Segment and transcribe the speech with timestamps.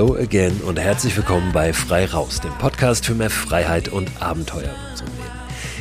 [0.00, 4.62] Hello again und herzlich willkommen bei Frei Raus, dem Podcast für mehr Freiheit und Abenteuer
[4.62, 5.30] in unserem Leben.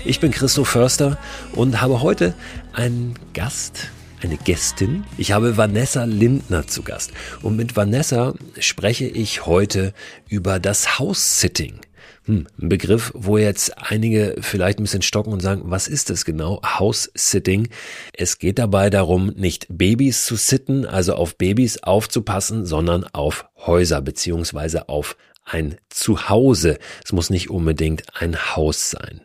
[0.04, 1.18] Ich bin Christoph Förster
[1.54, 2.34] und habe heute
[2.74, 3.92] einen Gast,
[4.22, 5.06] eine Gästin.
[5.18, 7.14] Ich habe Vanessa Lindner zu Gast.
[7.44, 9.94] Und mit Vanessa spreche ich heute
[10.28, 11.80] über das House-Sitting.
[12.26, 16.26] Hm, ein Begriff, wo jetzt einige vielleicht ein bisschen stocken und sagen, was ist das
[16.26, 16.62] genau?
[16.64, 17.70] House-Sitting.
[18.14, 24.02] Es geht dabei darum, nicht Babys zu sitten, also auf Babys aufzupassen, sondern auf Häuser
[24.02, 25.16] beziehungsweise auf
[25.52, 26.78] ein Zuhause.
[27.04, 29.22] Es muss nicht unbedingt ein Haus sein.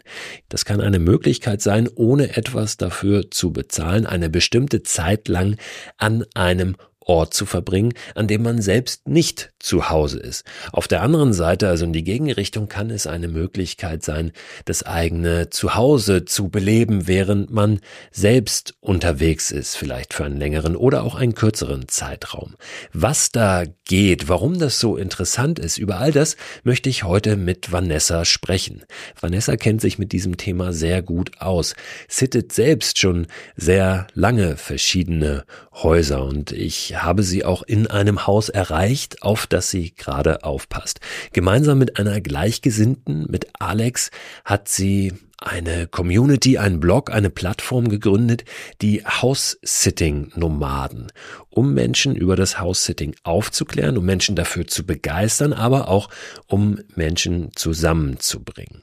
[0.49, 5.57] Das kann eine Möglichkeit sein, ohne etwas dafür zu bezahlen, eine bestimmte Zeit lang
[5.99, 6.77] an einem
[7.07, 10.45] Ort zu verbringen, an dem man selbst nicht zu Hause ist.
[10.73, 14.33] Auf der anderen Seite, also in die Gegenrichtung, kann es eine Möglichkeit sein,
[14.65, 17.81] das eigene Zuhause zu beleben, während man
[18.11, 22.55] selbst unterwegs ist, vielleicht für einen längeren oder auch einen kürzeren Zeitraum.
[22.93, 27.73] Was da geht, warum das so interessant ist, über all das möchte ich heute mit
[27.73, 28.85] Vanessa sprechen.
[29.21, 31.75] Vanessa kennt sich mit diesem Thema sehr gut aus,
[32.09, 38.49] sittet selbst schon sehr lange verschiedene Häuser und ich habe sie auch in einem Haus
[38.49, 41.01] erreicht, auf das sie gerade aufpasst.
[41.33, 44.11] Gemeinsam mit einer Gleichgesinnten, mit Alex,
[44.45, 48.45] hat sie eine Community, einen Blog, eine Plattform gegründet,
[48.81, 51.09] die House-Sitting-Nomaden,
[51.51, 56.09] um Menschen über das House-Sitting aufzuklären, um Menschen dafür zu begeistern, aber auch
[56.47, 58.83] um Menschen zusammenzubringen.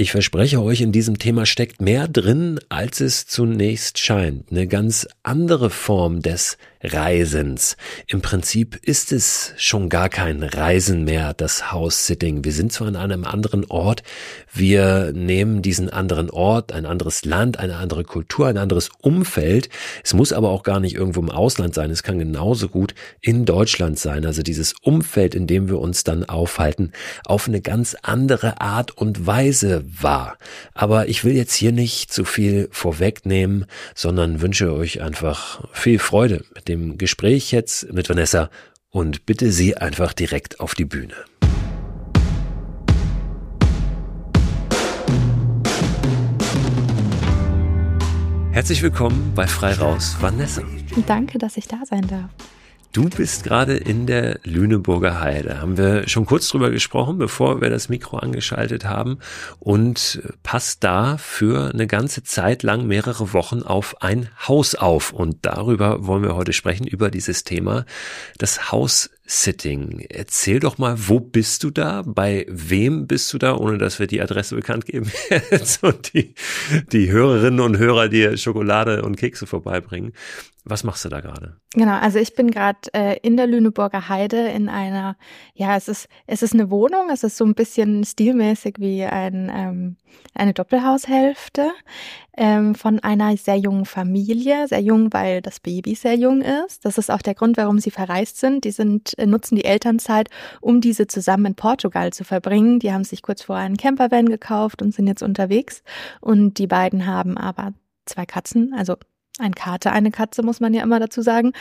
[0.00, 4.50] Ich verspreche euch, in diesem Thema steckt mehr drin, als es zunächst scheint.
[4.50, 7.76] Eine ganz andere Form des Reisens.
[8.06, 12.42] Im Prinzip ist es schon gar kein Reisen mehr, das House-Sitting.
[12.44, 14.02] Wir sind zwar an einem anderen Ort,
[14.52, 19.68] wir nehmen diesen anderen Ort, ein anderes Land, eine andere Kultur, ein anderes Umfeld.
[20.02, 21.90] Es muss aber auch gar nicht irgendwo im Ausland sein.
[21.90, 24.24] Es kann genauso gut in Deutschland sein.
[24.24, 26.92] Also dieses Umfeld, in dem wir uns dann aufhalten,
[27.26, 30.38] auf eine ganz andere Art und Weise war.
[30.72, 36.44] Aber ich will jetzt hier nicht zu viel vorwegnehmen, sondern wünsche euch einfach viel Freude
[36.54, 38.48] mit dem Gespräch jetzt mit Vanessa
[38.90, 41.14] und bitte sie einfach direkt auf die Bühne.
[48.52, 50.62] Herzlich willkommen bei Frei Raus, Vanessa.
[51.06, 52.30] Danke, dass ich da sein darf.
[52.92, 55.60] Du bist gerade in der Lüneburger Heide.
[55.60, 59.20] Haben wir schon kurz drüber gesprochen, bevor wir das Mikro angeschaltet haben
[59.60, 65.12] und passt da für eine ganze Zeit lang mehrere Wochen auf ein Haus auf.
[65.12, 67.84] Und darüber wollen wir heute sprechen, über dieses Thema,
[68.38, 70.04] das Haus Sitting.
[70.08, 72.02] Erzähl doch mal, wo bist du da?
[72.04, 75.12] Bei wem bist du da, ohne dass wir die Adresse bekannt geben
[75.82, 76.34] und die,
[76.90, 80.12] die Hörerinnen und Hörer dir Schokolade und Kekse vorbeibringen.
[80.70, 81.56] Was machst du da gerade?
[81.74, 85.16] Genau, also ich bin gerade äh, in der Lüneburger Heide in einer,
[85.54, 89.50] ja, es ist, es ist eine Wohnung, es ist so ein bisschen stilmäßig wie ein,
[89.52, 89.96] ähm,
[90.32, 91.72] eine Doppelhaushälfte
[92.36, 96.84] ähm, von einer sehr jungen Familie, sehr jung, weil das Baby sehr jung ist.
[96.84, 98.64] Das ist auch der Grund, warum sie verreist sind.
[98.64, 100.28] Die sind, äh, nutzen die Elternzeit,
[100.60, 102.78] um diese zusammen in Portugal zu verbringen.
[102.78, 105.82] Die haben sich kurz vorher einen Campervan gekauft und sind jetzt unterwegs.
[106.20, 107.72] Und die beiden haben aber
[108.06, 108.96] zwei Katzen, also
[109.40, 111.52] ein Kater, eine Katze, muss man ja immer dazu sagen.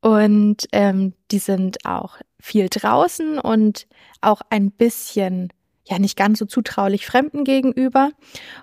[0.00, 3.86] Und ähm, die sind auch viel draußen und
[4.22, 5.52] auch ein bisschen
[5.90, 8.12] ja nicht ganz so zutraulich Fremden gegenüber.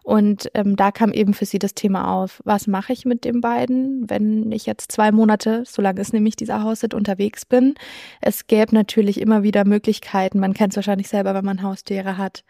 [0.03, 3.41] Und ähm, da kam eben für sie das Thema auf, was mache ich mit den
[3.41, 7.75] beiden, wenn ich jetzt zwei Monate, so lange ist nämlich dieser Haushalt, unterwegs bin.
[8.21, 12.43] Es gäbe natürlich immer wieder Möglichkeiten, man kennt es wahrscheinlich selber, wenn man Haustiere hat,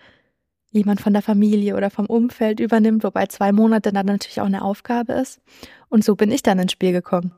[0.71, 4.63] jemand von der Familie oder vom Umfeld übernimmt, wobei zwei Monate dann natürlich auch eine
[4.63, 5.39] Aufgabe ist.
[5.89, 7.33] Und so bin ich dann ins Spiel gekommen.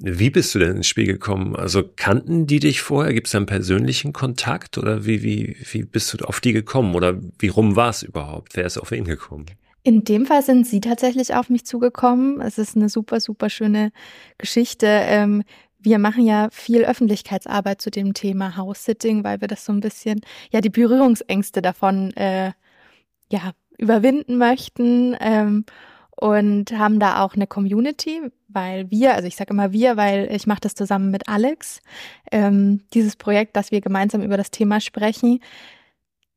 [0.00, 1.54] Wie bist du denn ins Spiel gekommen?
[1.54, 3.14] Also kannten die dich vorher?
[3.14, 7.20] Gibt es einen persönlichen Kontakt oder wie, wie, wie bist du auf die gekommen oder
[7.38, 8.56] wie rum war es überhaupt?
[8.56, 9.46] Wer ist auf ihn gekommen?
[9.84, 12.40] In dem Fall sind sie tatsächlich auf mich zugekommen.
[12.40, 13.92] Es ist eine super, super schöne
[14.38, 14.86] Geschichte.
[14.86, 15.44] Ähm,
[15.78, 20.20] wir machen ja viel Öffentlichkeitsarbeit zu dem Thema House-Sitting, weil wir das so ein bisschen,
[20.50, 22.52] ja, die Berührungsängste davon, äh,
[23.32, 25.16] ja, überwinden möchten.
[25.20, 25.64] Ähm,
[26.14, 30.46] und haben da auch eine Community, weil wir, also ich sage immer wir, weil ich
[30.46, 31.80] mache das zusammen mit Alex,
[32.30, 35.40] ähm, dieses Projekt, dass wir gemeinsam über das Thema sprechen,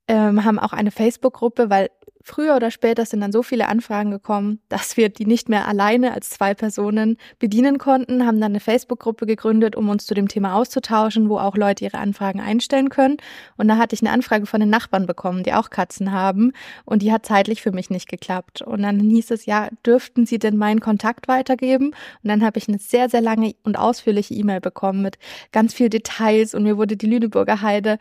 [0.07, 1.91] ähm, haben auch eine Facebook-Gruppe, weil
[2.27, 6.11] Früher oder später sind dann so viele Anfragen gekommen, dass wir die nicht mehr alleine
[6.11, 10.55] als zwei Personen bedienen konnten, haben dann eine Facebook-Gruppe gegründet, um uns zu dem Thema
[10.55, 13.17] auszutauschen, wo auch Leute ihre Anfragen einstellen können.
[13.57, 16.53] Und da hatte ich eine Anfrage von den Nachbarn bekommen, die auch Katzen haben.
[16.83, 18.63] Und die hat zeitlich für mich nicht geklappt.
[18.63, 21.89] Und dann hieß es, ja, dürften Sie denn meinen Kontakt weitergeben?
[22.23, 25.19] Und dann habe ich eine sehr, sehr lange und ausführliche E-Mail bekommen mit
[25.51, 27.99] ganz viel Details und mir wurde die Lüneburger Heide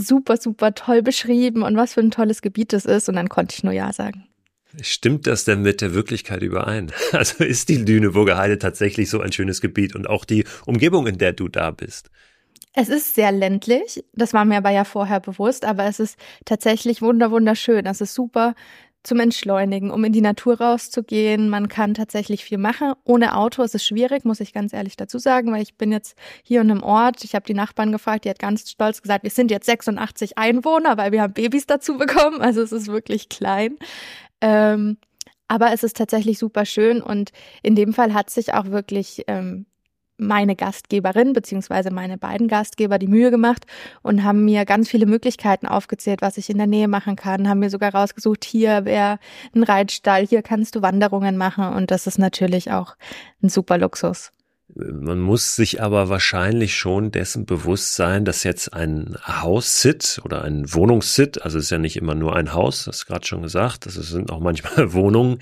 [0.00, 3.08] super, super toll beschrieben und was für ein tolles Gebiet es ist.
[3.08, 4.26] Und dann konnte ich nur Ja sagen.
[4.80, 6.92] Stimmt das denn mit der Wirklichkeit überein?
[7.12, 11.18] Also ist die Lüneburger Heide tatsächlich so ein schönes Gebiet und auch die Umgebung, in
[11.18, 12.10] der du da bist?
[12.72, 17.02] Es ist sehr ländlich, das war mir aber ja vorher bewusst, aber es ist tatsächlich
[17.02, 17.84] wunder wunderschön.
[17.84, 18.54] Es ist super
[19.02, 21.48] zum Entschleunigen, um in die Natur rauszugehen.
[21.48, 22.92] Man kann tatsächlich viel machen.
[23.04, 26.16] Ohne Auto ist es schwierig, muss ich ganz ehrlich dazu sagen, weil ich bin jetzt
[26.42, 27.24] hier in einem Ort.
[27.24, 30.98] Ich habe die Nachbarn gefragt, die hat ganz stolz gesagt, wir sind jetzt 86 Einwohner,
[30.98, 32.40] weil wir haben Babys dazu bekommen.
[32.50, 33.76] Also es ist wirklich klein.
[34.40, 34.96] Ähm,
[35.46, 37.30] aber es ist tatsächlich super schön und
[37.62, 39.66] in dem Fall hat sich auch wirklich ähm,
[40.20, 43.66] meine Gastgeberin beziehungsweise meine beiden Gastgeber die Mühe gemacht
[44.02, 47.60] und haben mir ganz viele Möglichkeiten aufgezählt, was ich in der Nähe machen kann, haben
[47.60, 49.18] mir sogar rausgesucht, hier wäre
[49.54, 52.96] ein Reitstall, hier kannst du Wanderungen machen und das ist natürlich auch
[53.42, 54.32] ein super Luxus.
[54.74, 60.72] Man muss sich aber wahrscheinlich schon dessen bewusst sein, dass jetzt ein Haus-Sit oder ein
[60.72, 63.86] Wohnungs-Sit, also es ist ja nicht immer nur ein Haus, das ist gerade schon gesagt,
[63.86, 65.38] das sind auch manchmal Wohnungen,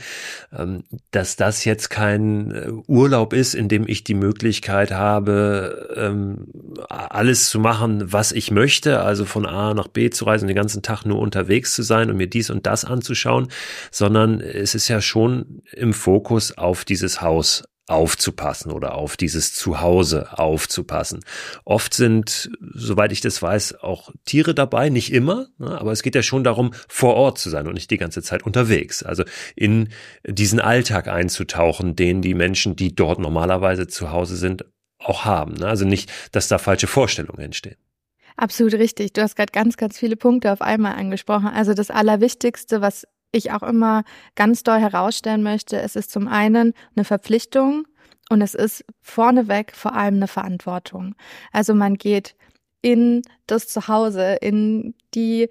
[0.57, 6.49] ähm, dass das jetzt kein äh, Urlaub ist, in dem ich die Möglichkeit habe, ähm,
[6.89, 10.83] alles zu machen, was ich möchte, also von A nach B zu reisen, den ganzen
[10.83, 13.49] Tag nur unterwegs zu sein und mir dies und das anzuschauen,
[13.91, 20.39] sondern es ist ja schon im Fokus auf dieses Haus aufzupassen oder auf dieses Zuhause
[20.39, 21.21] aufzupassen.
[21.65, 26.15] Oft sind, soweit ich das weiß, auch Tiere dabei, nicht immer, ne, aber es geht
[26.15, 29.03] ja schon darum, vor Ort zu sein und nicht die ganze Zeit unterwegs.
[29.03, 29.25] Also
[29.57, 29.89] in
[30.27, 34.67] diesen Alltag einzutauchen, den die Menschen, die dort normalerweise zu Hause sind,
[34.99, 35.55] auch haben.
[35.55, 35.67] Ne.
[35.67, 37.77] Also nicht, dass da falsche Vorstellungen entstehen.
[38.37, 39.15] Absolut richtig.
[39.15, 41.49] Du hast gerade ganz, ganz viele Punkte auf einmal angesprochen.
[41.49, 44.05] Also das Allerwichtigste, was ich auch immer
[44.35, 47.87] ganz doll herausstellen möchte, es ist zum einen eine Verpflichtung
[48.31, 51.15] und es ist vorneweg vor allem eine Verantwortung.
[51.53, 52.35] Also man geht
[52.81, 55.49] in das Zuhause, in die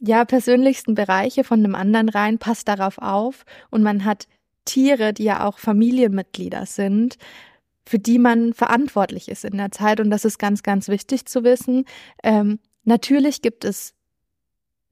[0.00, 4.26] ja persönlichsten Bereiche von einem anderen rein, passt darauf auf und man hat
[4.64, 7.16] Tiere, die ja auch Familienmitglieder sind,
[7.86, 11.44] für die man verantwortlich ist in der Zeit und das ist ganz, ganz wichtig zu
[11.44, 11.84] wissen.
[12.22, 13.94] Ähm, natürlich gibt es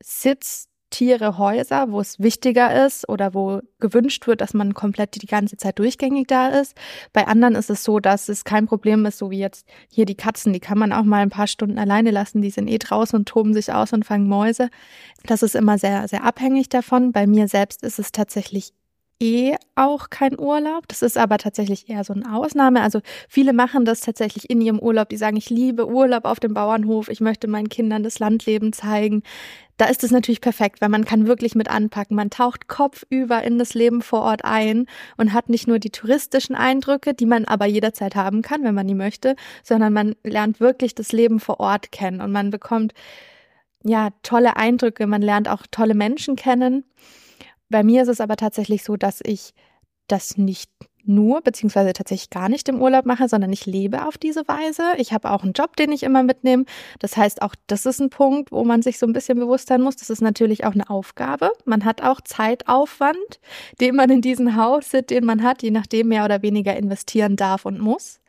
[0.00, 5.27] Sitz, Tiere, Häuser, wo es wichtiger ist oder wo gewünscht wird, dass man komplett die
[5.27, 6.77] ganze Zeit durchgängig da ist.
[7.13, 10.15] Bei anderen ist es so, dass es kein Problem ist, so wie jetzt hier die
[10.15, 13.19] Katzen, die kann man auch mal ein paar Stunden alleine lassen, die sind eh draußen
[13.19, 14.71] und toben sich aus und fangen Mäuse.
[15.27, 17.11] Das ist immer sehr, sehr abhängig davon.
[17.11, 18.73] Bei mir selbst ist es tatsächlich
[19.21, 20.87] eh auch kein Urlaub.
[20.89, 22.83] Das ist aber tatsächlich eher so eine Ausnahme.
[22.83, 25.09] Also viele machen das tatsächlich in ihrem Urlaub.
[25.09, 27.09] Die sagen, ich liebe Urlaub auf dem Bauernhof.
[27.09, 29.23] Ich möchte meinen Kindern das Landleben zeigen.
[29.76, 32.14] Da ist es natürlich perfekt, weil man kann wirklich mit anpacken.
[32.16, 36.54] Man taucht kopfüber in das Leben vor Ort ein und hat nicht nur die touristischen
[36.54, 40.95] Eindrücke, die man aber jederzeit haben kann, wenn man die möchte, sondern man lernt wirklich
[40.95, 42.95] das Leben vor Ort kennen und man bekommt
[43.83, 45.09] ja tolle Eindrücke.
[45.09, 46.85] Man lernt auch tolle Menschen kennen.
[47.69, 49.54] Bei mir ist es aber tatsächlich so, dass ich
[50.07, 50.71] das nicht
[51.06, 54.82] nur, beziehungsweise tatsächlich gar nicht im Urlaub mache, sondern ich lebe auf diese Weise.
[54.96, 56.64] Ich habe auch einen Job, den ich immer mitnehme.
[56.99, 59.80] Das heißt, auch das ist ein Punkt, wo man sich so ein bisschen bewusst sein
[59.80, 59.96] muss.
[59.96, 61.50] Das ist natürlich auch eine Aufgabe.
[61.64, 63.40] Man hat auch Zeitaufwand,
[63.80, 67.64] den man in diesen Haus, den man hat, je nachdem mehr oder weniger investieren darf
[67.64, 68.20] und muss.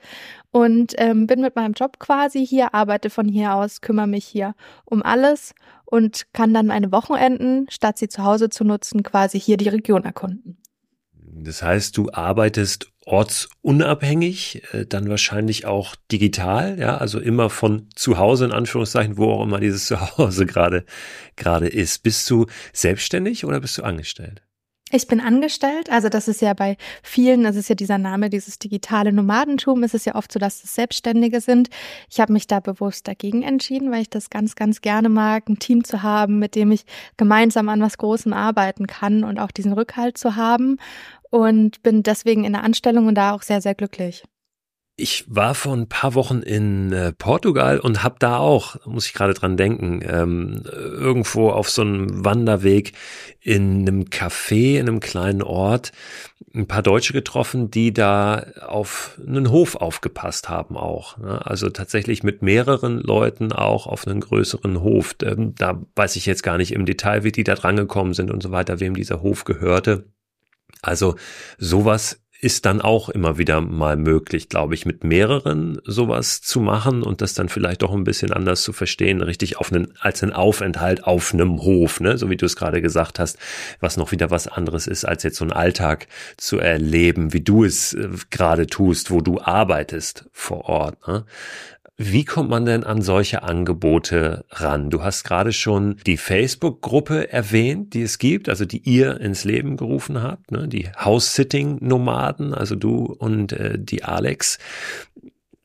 [0.52, 4.56] Und ähm, bin mit meinem Job quasi hier, arbeite von hier aus, kümmere mich hier
[4.86, 5.54] um alles
[5.86, 10.04] und kann dann meine Wochenenden, statt sie zu Hause zu nutzen, quasi hier die Region
[10.04, 10.58] erkunden.
[11.34, 18.18] Das heißt, du arbeitest ortsunabhängig, äh, dann wahrscheinlich auch digital, ja, also immer von zu
[18.18, 20.86] Hause in Anführungszeichen, wo auch immer dieses Zuhause gerade
[21.36, 22.04] gerade ist.
[22.04, 24.42] Bist du selbstständig oder bist du angestellt?
[24.92, 28.60] Ich bin angestellt, also das ist ja bei vielen, das ist ja dieser Name, dieses
[28.60, 31.70] digitale Nomadentum, es ist ja oft so, dass es Selbstständige sind.
[32.08, 35.58] Ich habe mich da bewusst dagegen entschieden, weil ich das ganz, ganz gerne mag, ein
[35.58, 36.86] Team zu haben, mit dem ich
[37.18, 40.78] gemeinsam an was Großem arbeiten kann und auch diesen Rückhalt zu haben
[41.36, 44.24] und bin deswegen in der Anstellung und da auch sehr, sehr glücklich.
[44.98, 49.14] Ich war vor ein paar Wochen in äh, Portugal und habe da auch, muss ich
[49.14, 52.94] gerade dran denken, ähm, irgendwo auf so einem Wanderweg
[53.42, 55.92] in einem Café, in einem kleinen Ort,
[56.54, 61.18] ein paar Deutsche getroffen, die da auf einen Hof aufgepasst haben auch.
[61.18, 61.46] Ne?
[61.46, 65.18] Also tatsächlich mit mehreren Leuten auch auf einen größeren Hof.
[65.24, 68.42] Ähm, da weiß ich jetzt gar nicht im Detail, wie die da drangekommen sind und
[68.42, 70.06] so weiter, wem dieser Hof gehörte.
[70.88, 71.16] Also
[71.58, 77.02] sowas ist dann auch immer wieder mal möglich, glaube ich, mit mehreren sowas zu machen
[77.02, 80.34] und das dann vielleicht auch ein bisschen anders zu verstehen, richtig auf einen, als einen
[80.34, 83.40] Aufenthalt auf einem Hof, ne, so wie du es gerade gesagt hast,
[83.80, 87.64] was noch wieder was anderes ist, als jetzt so einen Alltag zu erleben, wie du
[87.64, 91.08] es äh, gerade tust, wo du arbeitest vor Ort.
[91.08, 91.26] Ne?
[91.98, 94.90] Wie kommt man denn an solche Angebote ran?
[94.90, 99.78] Du hast gerade schon die Facebook-Gruppe erwähnt, die es gibt, also die ihr ins Leben
[99.78, 100.68] gerufen habt, ne?
[100.68, 104.60] die House-Sitting-Nomaden, also du und äh, die Alex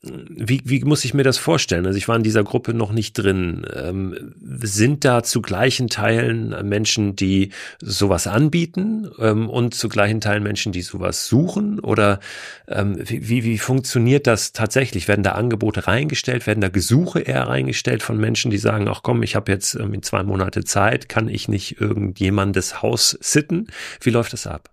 [0.02, 1.84] wie, wie muss ich mir das vorstellen?
[1.84, 3.66] Also ich war in dieser Gruppe noch nicht drin.
[3.74, 7.50] Ähm, sind da zu gleichen Teilen Menschen, die
[7.82, 11.80] sowas anbieten ähm, und zu gleichen Teilen Menschen, die sowas suchen?
[11.80, 12.20] Oder
[12.66, 15.06] ähm, wie, wie funktioniert das tatsächlich?
[15.06, 16.46] Werden da Angebote reingestellt?
[16.46, 20.00] Werden da Gesuche eher reingestellt von Menschen, die sagen, ach komm, ich habe jetzt irgendwie
[20.00, 23.66] zwei Monate Zeit, kann ich nicht irgendjemandes Haus sitten?
[24.00, 24.70] Wie läuft das ab?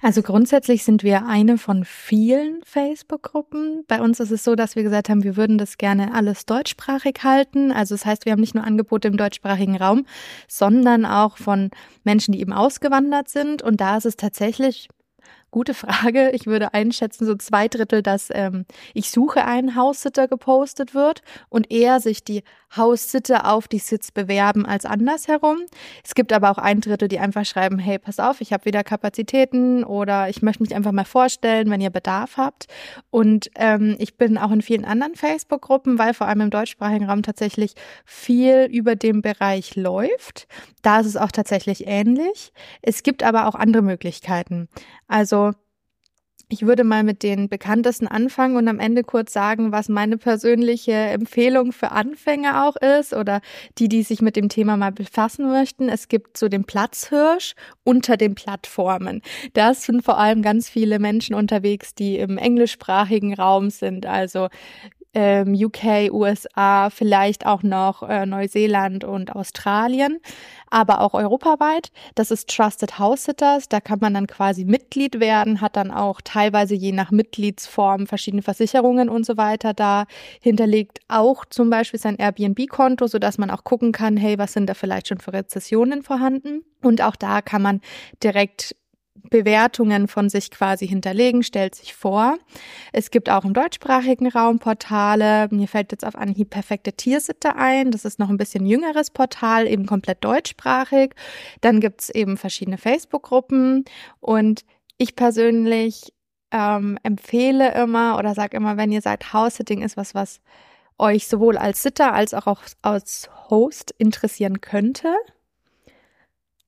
[0.00, 3.84] Also grundsätzlich sind wir eine von vielen Facebook-Gruppen.
[3.88, 7.16] Bei uns ist es so, dass wir gesagt haben, wir würden das gerne alles deutschsprachig
[7.24, 7.72] halten.
[7.72, 10.06] Also das heißt, wir haben nicht nur Angebote im deutschsprachigen Raum,
[10.46, 11.70] sondern auch von
[12.04, 13.60] Menschen, die eben ausgewandert sind.
[13.62, 14.88] Und da ist es tatsächlich
[15.50, 16.30] Gute Frage.
[16.32, 21.70] Ich würde einschätzen, so zwei Drittel, dass ähm, ich suche einen Haussitter gepostet wird und
[21.70, 22.42] eher sich die
[22.76, 25.56] Haussitter auf die Sitz bewerben als andersherum.
[26.04, 28.84] Es gibt aber auch ein Drittel, die einfach schreiben, hey, pass auf, ich habe wieder
[28.84, 32.66] Kapazitäten oder ich möchte mich einfach mal vorstellen, wenn ihr Bedarf habt.
[33.08, 37.22] Und ähm, ich bin auch in vielen anderen Facebook-Gruppen, weil vor allem im deutschsprachigen Raum
[37.22, 37.72] tatsächlich
[38.04, 40.46] viel über dem Bereich läuft.
[40.82, 42.52] Da ist es auch tatsächlich ähnlich.
[42.82, 44.68] Es gibt aber auch andere Möglichkeiten.
[45.06, 45.37] Also
[46.50, 50.92] ich würde mal mit den bekanntesten anfangen und am Ende kurz sagen, was meine persönliche
[50.92, 53.40] Empfehlung für Anfänger auch ist oder
[53.78, 55.88] die, die sich mit dem Thema mal befassen möchten.
[55.90, 59.20] Es gibt so den Platzhirsch unter den Plattformen.
[59.52, 64.48] Da sind vor allem ganz viele Menschen unterwegs, die im englischsprachigen Raum sind, also
[65.18, 70.20] ähm, UK, USA, vielleicht auch noch äh, Neuseeland und Australien,
[70.70, 71.90] aber auch europaweit.
[72.14, 73.68] Das ist Trusted House Sitters.
[73.68, 78.42] Da kann man dann quasi Mitglied werden, hat dann auch teilweise je nach Mitgliedsform verschiedene
[78.42, 80.04] Versicherungen und so weiter da
[80.40, 81.00] hinterlegt.
[81.08, 85.08] Auch zum Beispiel sein Airbnb-Konto, sodass man auch gucken kann, hey, was sind da vielleicht
[85.08, 86.62] schon für Rezessionen vorhanden?
[86.80, 87.80] Und auch da kann man
[88.22, 88.76] direkt
[89.30, 92.38] Bewertungen von sich quasi hinterlegen, stellt sich vor.
[92.92, 95.48] Es gibt auch im deutschsprachigen Raum Portale.
[95.50, 97.90] Mir fällt jetzt auf Anhieb perfekte Tiersitter ein.
[97.90, 101.14] Das ist noch ein bisschen jüngeres Portal, eben komplett deutschsprachig.
[101.60, 103.84] Dann gibt's eben verschiedene Facebook-Gruppen
[104.20, 104.64] und
[104.96, 106.12] ich persönlich
[106.50, 110.40] ähm, empfehle immer oder sage immer, wenn ihr sagt, House-Sitting ist was, was
[110.98, 115.14] euch sowohl als Sitter als auch als Host interessieren könnte,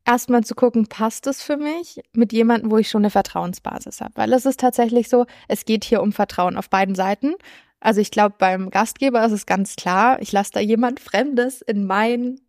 [0.04, 4.12] erstmal zu gucken, passt es für mich mit jemandem, wo ich schon eine Vertrauensbasis habe.
[4.16, 7.34] Weil es ist tatsächlich so, es geht hier um Vertrauen auf beiden Seiten.
[7.80, 11.86] Also ich glaube, beim Gastgeber ist es ganz klar, ich lasse da jemand Fremdes in
[11.86, 12.40] mein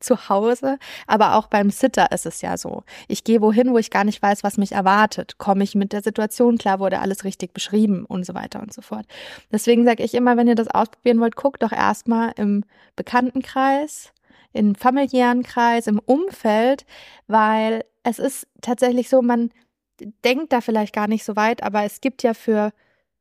[0.00, 2.84] Zuhause, aber auch beim Sitter ist es ja so.
[3.08, 5.38] Ich gehe wohin, wo ich gar nicht weiß, was mich erwartet.
[5.38, 8.82] Komme ich mit der Situation klar, wurde alles richtig beschrieben und so weiter und so
[8.82, 9.06] fort.
[9.50, 12.64] Deswegen sage ich immer, wenn ihr das ausprobieren wollt, guckt doch erstmal im
[12.96, 14.12] Bekanntenkreis,
[14.54, 16.86] im familiären Kreis, im Umfeld,
[17.26, 19.50] weil es ist tatsächlich so, man
[20.24, 22.72] denkt da vielleicht gar nicht so weit, aber es gibt ja für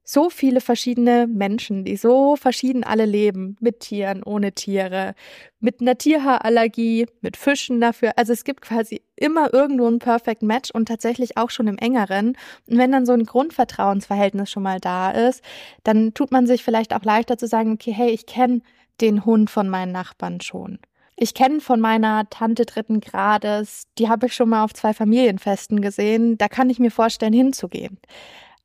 [0.05, 5.15] so viele verschiedene Menschen, die so verschieden alle leben, mit Tieren, ohne Tiere,
[5.61, 8.11] mit einer Tierhaarallergie, mit Fischen dafür.
[8.17, 12.35] Also es gibt quasi immer irgendwo ein Perfect Match und tatsächlich auch schon im engeren.
[12.67, 15.41] Und wenn dann so ein Grundvertrauensverhältnis schon mal da ist,
[15.83, 18.61] dann tut man sich vielleicht auch leichter zu sagen, okay, hey, ich kenne
[18.99, 20.79] den Hund von meinen Nachbarn schon.
[21.15, 25.81] Ich kenne von meiner Tante dritten Grades, die habe ich schon mal auf zwei Familienfesten
[25.81, 27.99] gesehen, da kann ich mir vorstellen, hinzugehen.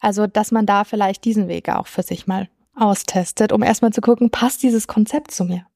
[0.00, 4.00] Also, dass man da vielleicht diesen Weg auch für sich mal austestet, um erstmal zu
[4.00, 5.66] gucken, passt dieses Konzept zu mir?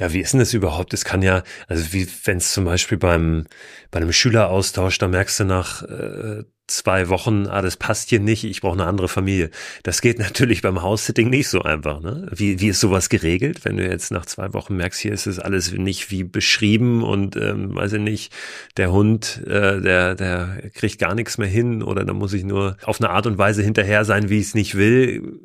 [0.00, 0.94] Ja, wie ist denn das überhaupt?
[0.94, 3.46] Es kann ja, also wie wenn es zum Beispiel beim
[3.90, 8.44] bei einem Schüleraustausch, da merkst du nach äh, zwei Wochen, ah, das passt hier nicht,
[8.44, 9.50] ich brauche eine andere Familie.
[9.84, 12.00] Das geht natürlich beim House-Sitting nicht so einfach.
[12.00, 12.28] Ne?
[12.34, 15.38] Wie, wie ist sowas geregelt, wenn du jetzt nach zwei Wochen merkst, hier ist es
[15.38, 18.32] alles nicht wie beschrieben und ähm, weiß ich nicht,
[18.76, 22.76] der Hund, äh, der, der kriegt gar nichts mehr hin oder da muss ich nur
[22.82, 25.40] auf eine Art und Weise hinterher sein, wie ich es nicht will.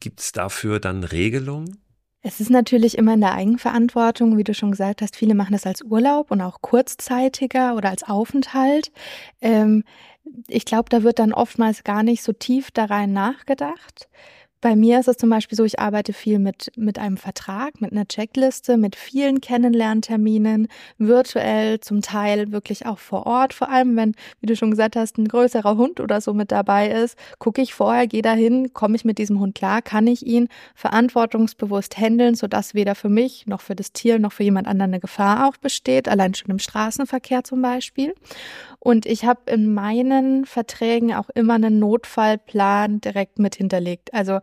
[0.00, 1.83] Gibt es dafür dann Regelungen?
[2.26, 5.14] Es ist natürlich immer in der Eigenverantwortung, wie du schon gesagt hast.
[5.14, 8.90] Viele machen das als Urlaub und auch kurzzeitiger oder als Aufenthalt.
[9.42, 9.84] Ähm,
[10.48, 14.08] ich glaube, da wird dann oftmals gar nicht so tief da rein nachgedacht.
[14.64, 17.92] Bei mir ist es zum Beispiel so, ich arbeite viel mit, mit einem Vertrag, mit
[17.92, 23.52] einer Checkliste, mit vielen Kennenlernterminen, virtuell, zum Teil wirklich auch vor Ort.
[23.52, 26.88] Vor allem, wenn, wie du schon gesagt hast, ein größerer Hund oder so mit dabei
[26.88, 30.48] ist, gucke ich vorher, gehe dahin, komme ich mit diesem Hund klar, kann ich ihn
[30.74, 35.00] verantwortungsbewusst handeln, sodass weder für mich noch für das Tier noch für jemand anderen eine
[35.00, 38.14] Gefahr auch besteht, allein schon im Straßenverkehr zum Beispiel.
[38.78, 44.12] Und ich habe in meinen Verträgen auch immer einen Notfallplan direkt mit hinterlegt.
[44.12, 44.40] Also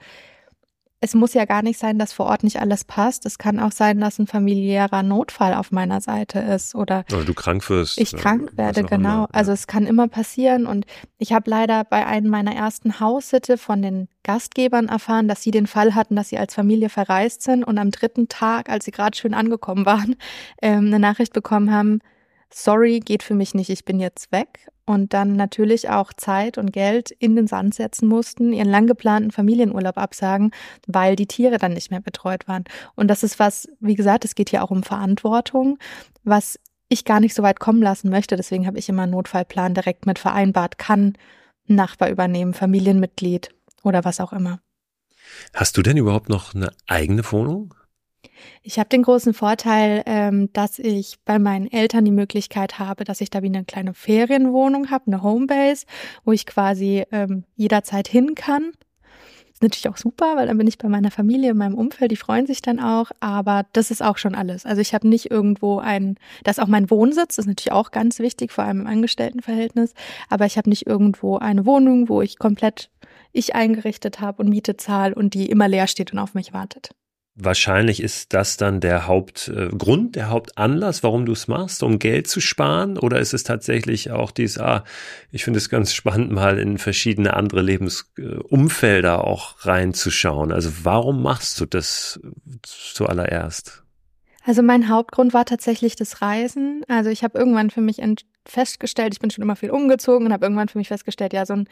[1.03, 3.25] es muss ja gar nicht sein, dass vor Ort nicht alles passt.
[3.25, 7.33] Es kann auch sein, dass ein familiärer Notfall auf meiner Seite ist oder, oder du
[7.33, 7.97] krank wirst.
[7.97, 8.95] Ich krank werde, genau.
[8.95, 9.27] Immer, ja.
[9.31, 10.67] Also es kann immer passieren.
[10.67, 10.85] Und
[11.17, 15.65] ich habe leider bei einem meiner ersten Haussitte von den Gastgebern erfahren, dass sie den
[15.65, 19.17] Fall hatten, dass sie als Familie verreist sind und am dritten Tag, als sie gerade
[19.17, 20.15] schön angekommen waren,
[20.61, 21.99] ähm, eine Nachricht bekommen haben,
[22.53, 24.67] sorry, geht für mich nicht, ich bin jetzt weg.
[24.91, 29.31] Und dann natürlich auch Zeit und Geld in den Sand setzen mussten, ihren lang geplanten
[29.31, 30.51] Familienurlaub absagen,
[30.85, 32.65] weil die Tiere dann nicht mehr betreut waren.
[32.95, 35.77] Und das ist was, wie gesagt, es geht hier auch um Verantwortung,
[36.25, 38.35] was ich gar nicht so weit kommen lassen möchte.
[38.35, 41.17] Deswegen habe ich immer einen Notfallplan direkt mit vereinbart, kann
[41.67, 43.47] Nachbar übernehmen, Familienmitglied
[43.83, 44.59] oder was auch immer.
[45.53, 47.75] Hast du denn überhaupt noch eine eigene Wohnung?
[48.63, 53.21] Ich habe den großen Vorteil, ähm, dass ich bei meinen Eltern die Möglichkeit habe, dass
[53.21, 55.85] ich da wie eine kleine Ferienwohnung habe, eine Homebase,
[56.23, 58.71] wo ich quasi ähm, jederzeit hin kann.
[59.51, 62.15] Ist natürlich auch super, weil dann bin ich bei meiner Familie, in meinem Umfeld, die
[62.15, 64.65] freuen sich dann auch, aber das ist auch schon alles.
[64.65, 67.91] Also ich habe nicht irgendwo ein, das ist auch mein Wohnsitz, das ist natürlich auch
[67.91, 69.93] ganz wichtig, vor allem im Angestelltenverhältnis,
[70.29, 72.89] aber ich habe nicht irgendwo eine Wohnung, wo ich komplett
[73.33, 76.91] ich eingerichtet habe und Miete zahle und die immer leer steht und auf mich wartet.
[77.35, 82.27] Wahrscheinlich ist das dann der Hauptgrund, äh, der Hauptanlass, warum du es machst, um Geld
[82.27, 82.97] zu sparen?
[82.97, 84.83] Oder ist es tatsächlich auch dies, ah,
[85.31, 90.51] ich finde es ganz spannend, mal in verschiedene andere Lebensumfelder auch reinzuschauen.
[90.51, 92.19] Also warum machst du das
[92.63, 93.83] zuallererst?
[94.43, 96.83] Also mein Hauptgrund war tatsächlich das Reisen.
[96.89, 98.01] Also ich habe irgendwann für mich
[98.45, 101.53] festgestellt, ich bin schon immer viel umgezogen und habe irgendwann für mich festgestellt, ja, so
[101.53, 101.69] ein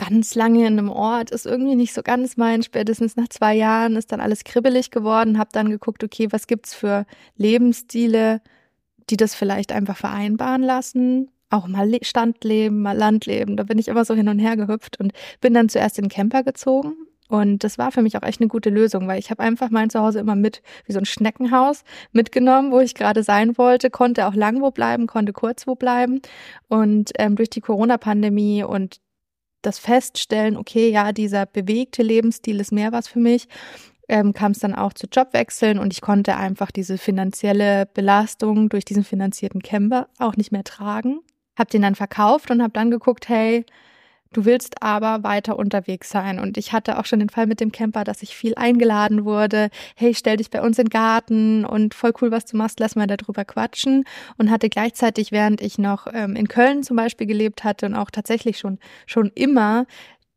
[0.00, 2.62] ganz lange in einem Ort ist irgendwie nicht so ganz mein.
[2.62, 5.38] Spätestens nach zwei Jahren ist dann alles kribbelig geworden.
[5.38, 7.04] Habe dann geguckt, okay, was gibt's für
[7.36, 8.40] Lebensstile,
[9.10, 11.30] die das vielleicht einfach vereinbaren lassen.
[11.50, 13.58] Auch mal Standleben, mal Landleben.
[13.58, 16.44] Da bin ich immer so hin und her gehüpft und bin dann zuerst in Camper
[16.44, 16.94] gezogen
[17.28, 19.90] Und das war für mich auch echt eine gute Lösung, weil ich habe einfach mein
[19.90, 24.34] Zuhause immer mit, wie so ein Schneckenhaus, mitgenommen, wo ich gerade sein wollte, konnte auch
[24.34, 26.22] lang wo bleiben, konnte kurz wo bleiben.
[26.68, 29.00] Und ähm, durch die Corona-Pandemie und
[29.62, 33.48] das Feststellen, okay, ja, dieser bewegte Lebensstil ist mehr was für mich,
[34.08, 38.84] ähm, kam es dann auch zu Jobwechseln und ich konnte einfach diese finanzielle Belastung durch
[38.84, 41.20] diesen finanzierten Camper auch nicht mehr tragen.
[41.56, 43.64] Hab den dann verkauft und habe dann geguckt, hey,
[44.32, 46.38] Du willst aber weiter unterwegs sein.
[46.38, 49.70] Und ich hatte auch schon den Fall mit dem Camper, dass ich viel eingeladen wurde.
[49.96, 52.94] Hey, stell dich bei uns in den Garten und voll cool, was du machst, lass
[52.94, 54.04] mal darüber quatschen.
[54.38, 58.12] Und hatte gleichzeitig, während ich noch ähm, in Köln zum Beispiel gelebt hatte und auch
[58.12, 59.86] tatsächlich schon, schon immer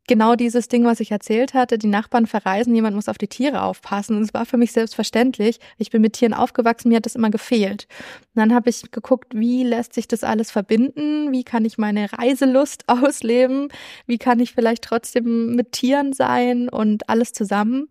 [0.07, 3.61] genau dieses Ding, was ich erzählt hatte, die Nachbarn verreisen, jemand muss auf die Tiere
[3.61, 4.17] aufpassen.
[4.17, 5.59] Und es war für mich selbstverständlich.
[5.77, 7.87] Ich bin mit Tieren aufgewachsen, mir hat das immer gefehlt.
[8.35, 11.31] Und dann habe ich geguckt, wie lässt sich das alles verbinden?
[11.31, 13.69] Wie kann ich meine Reiselust ausleben?
[14.05, 17.89] Wie kann ich vielleicht trotzdem mit Tieren sein und alles zusammen?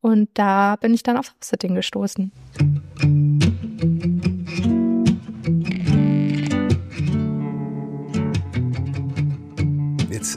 [0.00, 2.32] Und da bin ich dann aufs House-Sitting gestoßen.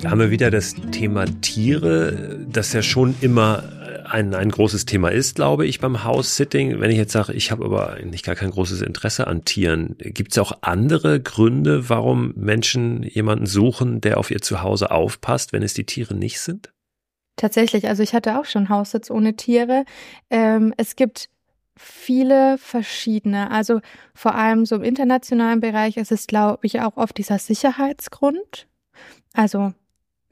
[0.06, 3.64] Jetzt haben wir wieder das Thema Tiere, das ja schon immer
[4.08, 6.80] ein, ein großes Thema ist, glaube ich, beim House-Sitting.
[6.80, 10.34] Wenn ich jetzt sage, ich habe aber eigentlich gar kein großes Interesse an Tieren, gibt
[10.34, 15.74] es auch andere Gründe, warum Menschen jemanden suchen, der auf ihr Zuhause aufpasst, wenn es
[15.74, 16.72] die Tiere nicht sind?
[17.36, 19.86] Tatsächlich, also ich hatte auch schon Haussitz ohne Tiere.
[20.30, 21.30] Ähm, es gibt
[21.76, 23.50] viele verschiedene.
[23.50, 23.82] Also
[24.14, 28.68] vor allem so im internationalen Bereich ist es, glaube ich, auch oft dieser Sicherheitsgrund.
[29.34, 29.74] Also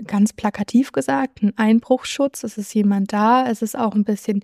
[0.05, 4.43] ganz plakativ gesagt, ein Einbruchschutz, es ist jemand da, es ist auch ein bisschen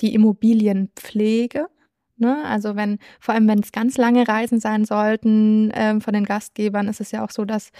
[0.00, 1.68] die Immobilienpflege.
[2.16, 2.44] Ne?
[2.44, 6.88] Also wenn, vor allem wenn es ganz lange Reisen sein sollten ähm, von den Gastgebern,
[6.88, 7.70] ist es ja auch so, dass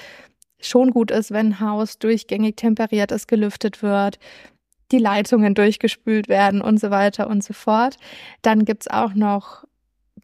[0.61, 4.19] schon gut ist, wenn Haus durchgängig temperiert ist, gelüftet wird,
[4.91, 7.97] die Leitungen durchgespült werden und so weiter und so fort.
[8.43, 9.65] Dann gibt's auch noch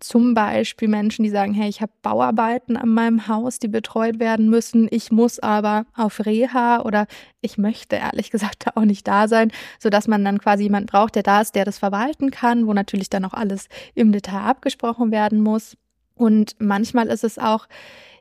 [0.04, 4.50] zum Beispiel Menschen, die sagen, hey, ich habe Bauarbeiten an meinem Haus, die betreut werden
[4.50, 4.86] müssen.
[4.90, 7.06] Ich muss aber auf Reha oder
[7.40, 11.14] ich möchte ehrlich gesagt auch nicht da sein, so dass man dann quasi jemanden braucht,
[11.14, 15.10] der da ist, der das verwalten kann, wo natürlich dann auch alles im Detail abgesprochen
[15.10, 15.76] werden muss.
[16.14, 17.66] Und manchmal ist es auch,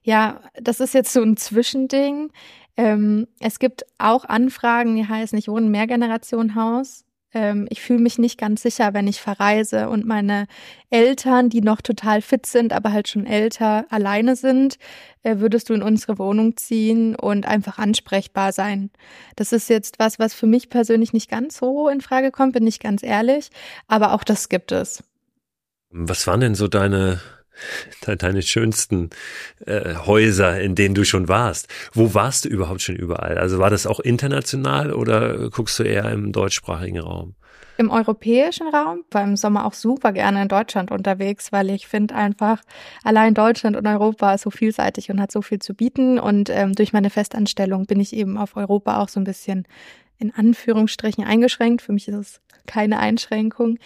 [0.03, 2.31] ja, das ist jetzt so ein Zwischending.
[2.77, 8.17] Ähm, es gibt auch Anfragen, die heißen, ich wohne im Mehrgenerationenhaus ähm, ich fühle mich
[8.17, 10.47] nicht ganz sicher, wenn ich verreise und meine
[10.89, 14.77] Eltern, die noch total fit sind, aber halt schon älter, alleine sind,
[15.23, 18.91] äh, würdest du in unsere Wohnung ziehen und einfach ansprechbar sein.
[19.35, 22.67] Das ist jetzt was, was für mich persönlich nicht ganz so in Frage kommt, bin
[22.67, 23.49] ich ganz ehrlich,
[23.87, 25.03] aber auch das gibt es.
[25.89, 27.19] Was waren denn so deine
[28.17, 29.09] deine schönsten
[29.65, 31.67] äh, Häuser, in denen du schon warst.
[31.93, 33.37] Wo warst du überhaupt schon überall?
[33.37, 37.35] Also war das auch international oder guckst du eher im deutschsprachigen Raum?
[37.77, 42.13] Im europäischen Raum, war im Sommer auch super gerne in Deutschland unterwegs, weil ich finde
[42.13, 42.61] einfach,
[43.03, 46.19] allein Deutschland und Europa ist so vielseitig und hat so viel zu bieten.
[46.19, 49.65] Und ähm, durch meine Festanstellung bin ich eben auf Europa auch so ein bisschen
[50.19, 51.81] in Anführungsstrichen eingeschränkt.
[51.81, 53.77] Für mich ist es keine Einschränkung.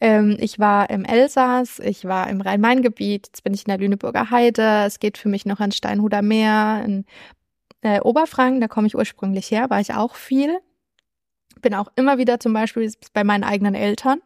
[0.00, 4.30] Ähm, ich war im Elsass, ich war im Rhein-Main-Gebiet, jetzt bin ich in der Lüneburger
[4.30, 7.04] Heide, es geht für mich noch ans Steinhuder Meer, in
[7.82, 10.58] äh, Oberfranken, da komme ich ursprünglich her, war ich auch viel.
[11.62, 14.20] Bin auch immer wieder zum Beispiel bei meinen eigenen Eltern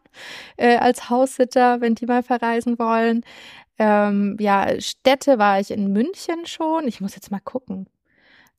[0.57, 3.23] äh, als Haussitter, wenn die mal verreisen wollen.
[3.77, 6.87] Ähm, ja, Städte war ich in München schon.
[6.87, 7.87] Ich muss jetzt mal gucken.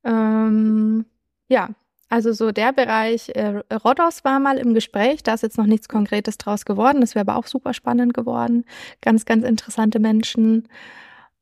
[0.04, 1.04] Ähm,
[1.48, 1.70] ja,
[2.10, 5.88] also so der Bereich äh, Rhodos war mal im Gespräch, da ist jetzt noch nichts
[5.88, 7.00] Konkretes draus geworden.
[7.00, 8.64] Das wäre aber auch super spannend geworden.
[9.00, 10.68] Ganz, ganz interessante Menschen.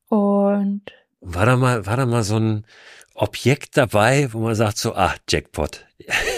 [0.09, 0.83] Und
[1.21, 2.67] war da mal, war da mal so ein
[3.15, 5.87] Objekt dabei, wo man sagt so, ah, Jackpot.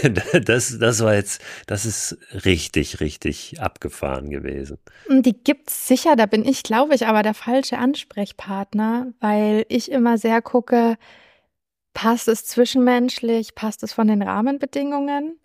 [0.44, 4.78] das, das war jetzt, das ist richtig, richtig abgefahren gewesen.
[5.08, 10.16] Die gibt's sicher, da bin ich, glaube ich, aber der falsche Ansprechpartner, weil ich immer
[10.16, 10.96] sehr gucke,
[11.94, 15.38] passt es zwischenmenschlich, passt es von den Rahmenbedingungen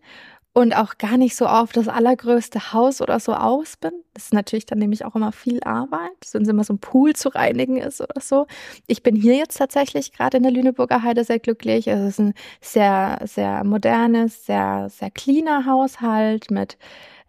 [0.58, 3.91] und auch gar nicht so auf das allergrößte Haus oder so aus bin.
[4.13, 7.13] Das ist natürlich dann nämlich auch immer viel Arbeit, wenn es immer so ein Pool
[7.13, 8.47] zu reinigen ist oder so.
[8.88, 11.88] Ich bin hier jetzt tatsächlich gerade in der Lüneburger Heide sehr glücklich.
[11.88, 16.77] Es ist ein sehr, sehr modernes, sehr, sehr cleaner Haushalt mit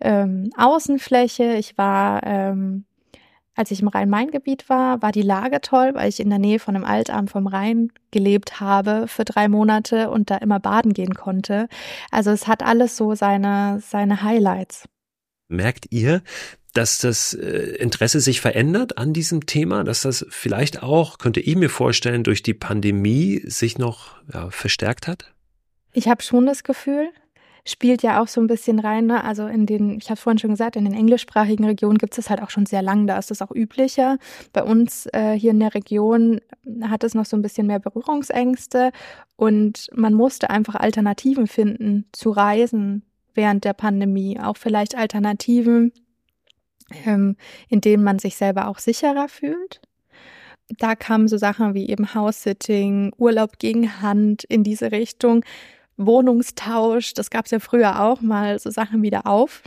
[0.01, 1.55] ähm, Außenfläche.
[1.55, 2.86] Ich war ähm,
[3.57, 6.77] als ich im Rhein-Main-Gebiet war, war die Lage toll, weil ich in der Nähe von
[6.77, 11.69] einem Altarm vom Rhein gelebt habe für drei Monate und da immer baden gehen konnte.
[12.11, 14.85] Also es hat alles so seine, seine Highlights.
[15.49, 16.23] Merkt ihr,
[16.75, 21.57] dass das äh, Interesse sich verändert an diesem Thema, dass das vielleicht auch, könnte ich
[21.57, 25.33] mir vorstellen, durch die Pandemie sich noch ja, verstärkt hat?
[25.93, 27.09] Ich habe schon das Gefühl,
[27.67, 29.07] spielt ja auch so ein bisschen rein.
[29.07, 29.23] Ne?
[29.23, 32.41] Also in den, ich habe vorhin schon gesagt, in den englischsprachigen Regionen gibt es halt
[32.43, 33.07] auch schon sehr lang.
[33.07, 34.19] Da ist es auch üblicher.
[34.53, 36.41] Bei uns äh, hier in der Region
[36.83, 38.93] hat es noch so ein bisschen mehr Berührungsängste
[39.37, 43.03] und man musste einfach Alternativen finden zu Reisen
[43.35, 44.39] während der Pandemie.
[44.41, 45.93] Auch vielleicht Alternativen,
[47.05, 47.37] ähm,
[47.69, 49.81] in denen man sich selber auch sicherer fühlt
[50.79, 55.45] da kamen so Sachen wie eben House-Sitting, Urlaub gegen Hand in diese Richtung,
[55.97, 59.63] Wohnungstausch, das gab es ja früher auch mal, so Sachen wieder auf.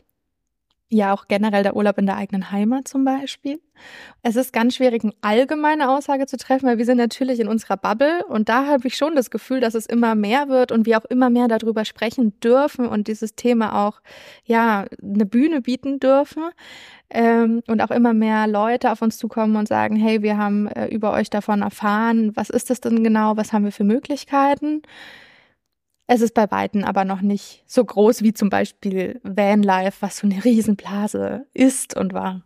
[0.92, 3.62] Ja, auch generell der Urlaub in der eigenen Heimat zum Beispiel.
[4.24, 7.78] Es ist ganz schwierig, eine allgemeine Aussage zu treffen, weil wir sind natürlich in unserer
[7.78, 10.98] Bubble und da habe ich schon das Gefühl, dass es immer mehr wird und wir
[10.98, 14.02] auch immer mehr darüber sprechen dürfen und dieses Thema auch,
[14.46, 16.50] ja, eine Bühne bieten dürfen
[17.12, 20.88] ähm, und auch immer mehr Leute auf uns zukommen und sagen, hey, wir haben äh,
[20.88, 24.82] über euch davon erfahren, was ist das denn genau, was haben wir für Möglichkeiten?
[26.12, 30.28] Es ist bei Weitem aber noch nicht so groß wie zum Beispiel Vanlife, was so
[30.28, 32.42] eine Riesenblase ist und war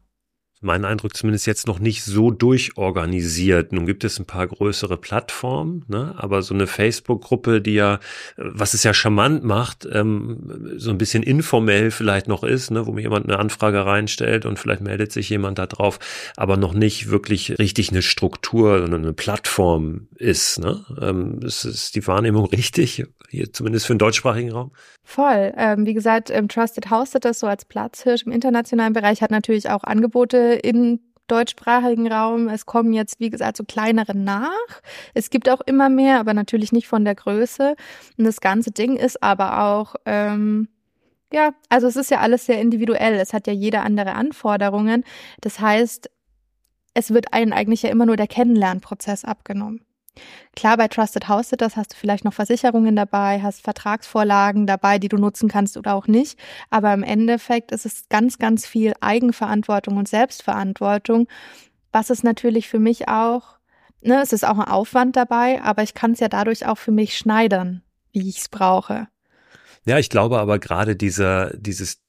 [0.64, 3.72] mein Eindruck zumindest jetzt noch nicht so durchorganisiert.
[3.72, 6.14] Nun gibt es ein paar größere Plattformen, ne?
[6.18, 8.00] aber so eine Facebook-Gruppe, die ja,
[8.38, 12.86] was es ja charmant macht, ähm, so ein bisschen informell vielleicht noch ist, ne?
[12.86, 16.00] wo mir jemand eine Anfrage reinstellt und vielleicht meldet sich jemand da drauf,
[16.38, 20.60] aber noch nicht wirklich richtig eine Struktur, sondern eine Plattform ist.
[20.60, 20.86] Ne?
[21.02, 24.72] Ähm, ist, ist die Wahrnehmung richtig, hier zumindest für den deutschsprachigen Raum?
[25.04, 25.54] Voll.
[25.58, 29.70] Ähm, wie gesagt, ähm, Trusted House das so als Platzhirsch im internationalen Bereich hat natürlich
[29.70, 32.48] auch Angebote im deutschsprachigen Raum.
[32.50, 34.52] Es kommen jetzt, wie gesagt, so kleinere nach.
[35.14, 37.76] Es gibt auch immer mehr, aber natürlich nicht von der Größe.
[38.18, 40.70] Und das ganze Ding ist aber auch, ähm,
[41.32, 43.16] ja, also es ist ja alles sehr individuell.
[43.16, 45.04] Es hat ja jeder andere Anforderungen.
[45.42, 46.10] Das heißt,
[46.94, 49.82] es wird einen eigentlich ja immer nur der Kennenlernprozess abgenommen.
[50.56, 55.10] Klar, bei Trusted House Sitters hast du vielleicht noch Versicherungen dabei, hast Vertragsvorlagen dabei, die
[55.10, 56.38] du nutzen kannst oder auch nicht.
[56.70, 61.28] Aber im Endeffekt ist es ganz, ganz viel Eigenverantwortung und Selbstverantwortung,
[61.92, 63.58] was es natürlich für mich auch,
[64.02, 66.92] ne, es ist auch ein Aufwand dabei, aber ich kann es ja dadurch auch für
[66.92, 69.08] mich schneidern, wie ich es brauche.
[69.86, 72.02] Ja, ich glaube aber gerade dieser, dieses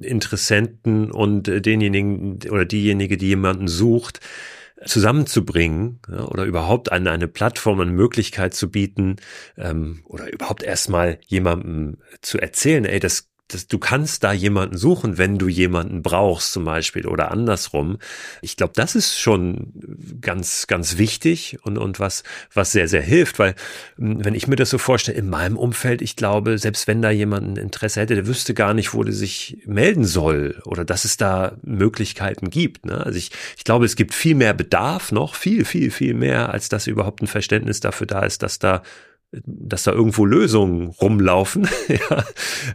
[0.00, 4.20] Interessenten und denjenigen oder diejenige, die jemanden sucht,
[4.84, 9.16] zusammenzubringen oder überhaupt eine, eine Plattform, eine Möglichkeit zu bieten
[9.56, 15.18] ähm, oder überhaupt erstmal jemandem zu erzählen, ey, das das, du kannst da jemanden suchen,
[15.18, 17.98] wenn du jemanden brauchst zum Beispiel oder andersrum.
[18.40, 19.72] Ich glaube, das ist schon
[20.22, 22.22] ganz, ganz wichtig und, und was,
[22.54, 23.54] was sehr, sehr hilft, weil
[23.96, 27.10] hm, wenn ich mir das so vorstelle, in meinem Umfeld, ich glaube, selbst wenn da
[27.10, 31.04] jemand ein Interesse hätte, der wüsste gar nicht, wo der sich melden soll oder dass
[31.04, 32.86] es da Möglichkeiten gibt.
[32.86, 33.04] Ne?
[33.04, 36.70] Also ich, ich glaube, es gibt viel mehr Bedarf noch, viel, viel, viel mehr, als
[36.70, 38.82] dass überhaupt ein Verständnis dafür da ist, dass da
[39.44, 42.24] dass da irgendwo Lösungen rumlaufen, ja,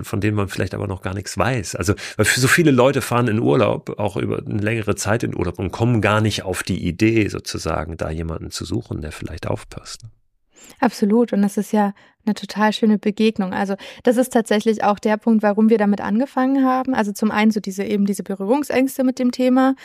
[0.02, 1.76] von denen man vielleicht aber noch gar nichts weiß.
[1.76, 5.60] Also, weil so viele Leute fahren in Urlaub, auch über eine längere Zeit in Urlaub
[5.60, 10.02] und kommen gar nicht auf die Idee, sozusagen, da jemanden zu suchen, der vielleicht aufpasst.
[10.80, 11.34] Absolut.
[11.34, 11.94] Und das ist ja
[12.26, 13.54] eine total schöne Begegnung.
[13.54, 16.94] Also das ist tatsächlich auch der Punkt, warum wir damit angefangen haben.
[16.94, 19.76] Also zum einen so diese eben diese Berührungsängste mit dem Thema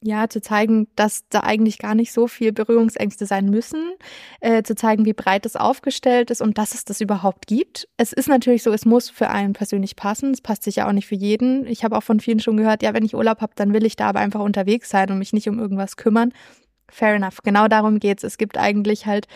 [0.00, 3.94] ja, zu zeigen, dass da eigentlich gar nicht so viel Berührungsängste sein müssen,
[4.40, 7.88] äh, zu zeigen, wie breit es aufgestellt ist und dass es das überhaupt gibt.
[7.96, 10.30] Es ist natürlich so, es muss für einen persönlich passen.
[10.30, 11.66] Es passt sicher auch nicht für jeden.
[11.66, 13.96] Ich habe auch von vielen schon gehört, ja, wenn ich Urlaub habe, dann will ich
[13.96, 16.32] da aber einfach unterwegs sein und mich nicht um irgendwas kümmern.
[16.88, 17.42] Fair enough.
[17.42, 18.22] Genau darum geht's.
[18.22, 19.26] Es gibt eigentlich halt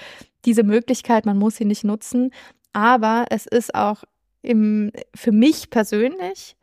[0.44, 2.31] diese Möglichkeit, man muss sie nicht nutzen.
[2.72, 4.05] Aber es ist auch
[4.42, 6.57] im, für mich persönlich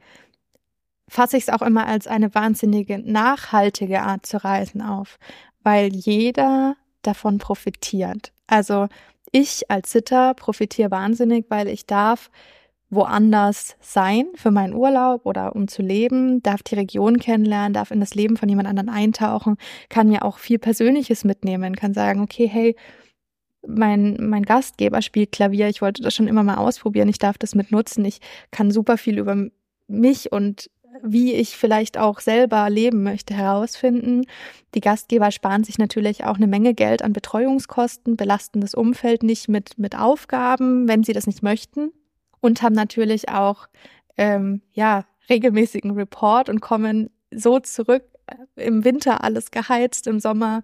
[1.10, 5.18] fasse ich es auch immer als eine wahnsinnige nachhaltige Art zu reisen auf,
[5.64, 8.32] weil jeder davon profitiert.
[8.48, 8.88] Also
[9.32, 12.30] ich als Sitter profitiere wahnsinnig, weil ich darf
[12.90, 18.00] woanders sein für meinen Urlaub oder um zu leben, darf die Region kennenlernen, darf in
[18.00, 19.58] das Leben von jemand anderem eintauchen,
[19.90, 22.76] kann mir auch viel Persönliches mitnehmen, kann sagen, okay, hey,
[23.68, 27.54] mein, mein Gastgeber spielt Klavier, ich wollte das schon immer mal ausprobieren, ich darf das
[27.54, 29.36] mit nutzen, ich kann super viel über
[29.88, 30.70] mich und
[31.02, 34.26] wie ich vielleicht auch selber leben möchte, herausfinden.
[34.76, 39.50] Die Gastgeber sparen sich natürlich auch eine Menge Geld an Betreuungskosten, belasten das Umfeld nicht
[39.50, 41.92] mit, mit Aufgaben, wenn sie das nicht möchten
[42.42, 43.68] und haben natürlich auch
[44.18, 48.04] ähm, ja regelmäßigen Report und kommen so zurück.
[48.28, 50.64] Äh, Im Winter alles geheizt, im Sommer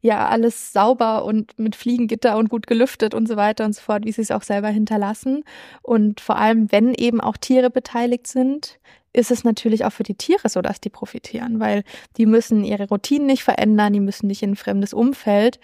[0.00, 4.04] ja alles sauber und mit Fliegengitter und gut gelüftet und so weiter und so fort,
[4.04, 5.44] wie sie es auch selber hinterlassen.
[5.82, 8.78] Und vor allem, wenn eben auch Tiere beteiligt sind,
[9.14, 11.84] ist es natürlich auch für die Tiere so, dass die profitieren, weil
[12.16, 15.60] die müssen ihre Routinen nicht verändern, die müssen nicht in ein fremdes Umfeld.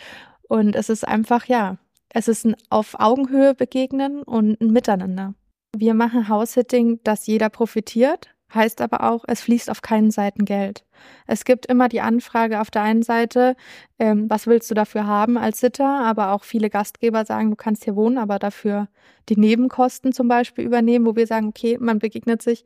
[0.48, 1.76] Und es ist einfach, ja,
[2.08, 5.34] es ist ein auf Augenhöhe begegnen und ein Miteinander.
[5.76, 10.84] Wir machen House-Sitting, dass jeder profitiert, heißt aber auch, es fließt auf keinen Seiten Geld.
[11.26, 13.56] Es gibt immer die Anfrage auf der einen Seite,
[13.98, 17.84] ähm, was willst du dafür haben als Sitter, aber auch viele Gastgeber sagen, du kannst
[17.84, 18.88] hier wohnen, aber dafür
[19.28, 22.64] die Nebenkosten zum Beispiel übernehmen, wo wir sagen, okay, man begegnet sich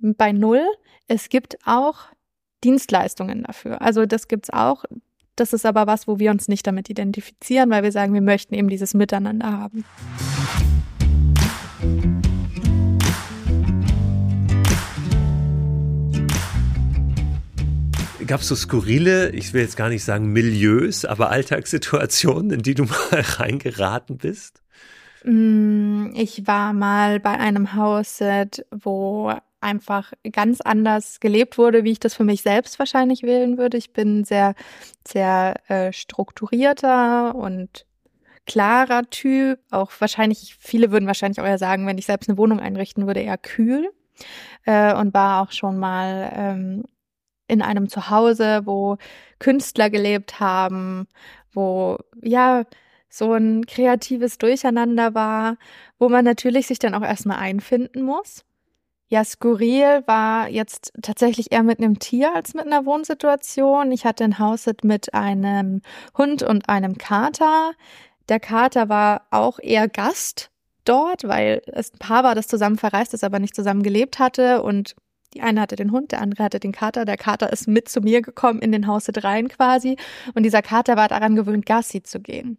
[0.00, 0.66] bei Null.
[1.08, 2.06] Es gibt auch
[2.64, 3.80] Dienstleistungen dafür.
[3.82, 4.84] Also das gibt's auch.
[5.36, 8.54] Das ist aber was, wo wir uns nicht damit identifizieren, weil wir sagen, wir möchten
[8.54, 9.84] eben dieses Miteinander haben.
[18.26, 22.74] Gab es so skurrile, ich will jetzt gar nicht sagen Milieus, aber Alltagssituationen, in die
[22.74, 24.62] du mal reingeraten bist?
[25.24, 32.00] Mm, ich war mal bei einem Hausset, wo einfach ganz anders gelebt wurde, wie ich
[32.00, 33.76] das für mich selbst wahrscheinlich wählen würde.
[33.76, 34.54] Ich bin sehr,
[35.06, 37.86] sehr äh, strukturierter und
[38.46, 39.60] klarer Typ.
[39.70, 43.20] Auch wahrscheinlich, viele würden wahrscheinlich auch eher sagen, wenn ich selbst eine Wohnung einrichten würde,
[43.20, 43.90] eher kühl.
[44.64, 46.84] Äh, und war auch schon mal ähm,
[47.48, 48.96] in einem Zuhause, wo
[49.38, 51.06] Künstler gelebt haben,
[51.52, 52.64] wo ja
[53.08, 55.56] so ein kreatives Durcheinander war,
[55.98, 58.44] wo man natürlich sich dann auch erstmal einfinden muss.
[59.12, 63.90] Ja, skurril war jetzt tatsächlich eher mit einem Tier als mit einer Wohnsituation.
[63.90, 65.82] Ich hatte ein Hausset mit einem
[66.16, 67.72] Hund und einem Kater.
[68.28, 70.52] Der Kater war auch eher Gast
[70.84, 74.62] dort, weil es ein Paar war, das zusammen verreist ist, aber nicht zusammen gelebt hatte
[74.62, 74.94] und
[75.34, 77.04] die eine hatte den Hund, der andere hatte den Kater.
[77.04, 79.96] Der Kater ist mit zu mir gekommen in den Hauset rein quasi.
[80.34, 82.58] Und dieser Kater war daran gewöhnt, Gassi zu gehen.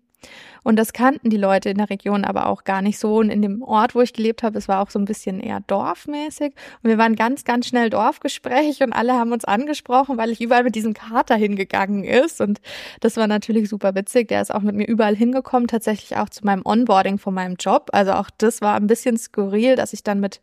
[0.63, 3.17] Und das kannten die Leute in der Region aber auch gar nicht so.
[3.17, 5.62] Und in dem Ort, wo ich gelebt habe, es war auch so ein bisschen eher
[5.62, 6.53] dorfmäßig.
[6.84, 10.63] Und wir waren ganz, ganz schnell Dorfgespräch und alle haben uns angesprochen, weil ich überall
[10.63, 12.41] mit diesem Kater hingegangen ist.
[12.41, 12.62] Und
[12.99, 14.27] das war natürlich super witzig.
[14.27, 17.89] Der ist auch mit mir überall hingekommen, tatsächlich auch zu meinem Onboarding von meinem Job.
[17.91, 20.41] Also auch das war ein bisschen skurril, dass ich dann mit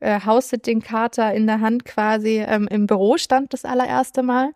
[0.00, 4.50] äh, House-Sitting-Kater in der Hand quasi ähm, im Büro stand das allererste Mal.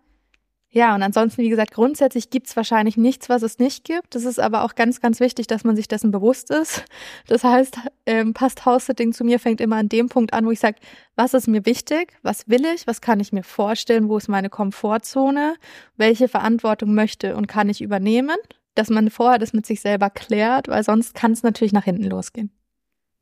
[0.74, 4.16] Ja, und ansonsten, wie gesagt, grundsätzlich gibt's wahrscheinlich nichts, was es nicht gibt.
[4.16, 6.84] Das ist aber auch ganz, ganz wichtig, dass man sich dessen bewusst ist.
[7.28, 10.58] Das heißt, ähm, passt House-Sitting zu mir, fängt immer an dem Punkt an, wo ich
[10.58, 10.78] sage,
[11.14, 14.50] was ist mir wichtig, was will ich, was kann ich mir vorstellen, wo ist meine
[14.50, 15.54] Komfortzone,
[15.96, 18.36] welche Verantwortung möchte und kann ich übernehmen,
[18.74, 22.04] dass man vorher das mit sich selber klärt, weil sonst kann es natürlich nach hinten
[22.10, 22.50] losgehen.